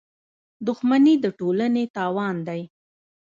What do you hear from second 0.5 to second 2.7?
•دښمني د ټولنې تاوان دی.